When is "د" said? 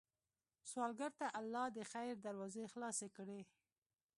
1.77-1.79